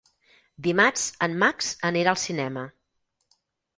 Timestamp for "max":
1.43-1.69